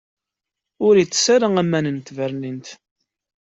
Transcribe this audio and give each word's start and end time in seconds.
Ur 0.85 0.95
itess 1.03 1.25
ara 1.35 1.47
aman 1.61 1.85
n 1.95 1.97
tbernint. 1.99 2.67